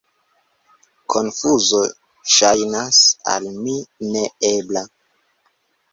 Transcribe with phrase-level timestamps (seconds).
[1.15, 1.83] Konfuzo
[2.37, 3.03] ŝajnas
[3.35, 3.79] al mi
[4.15, 4.87] ne ebla.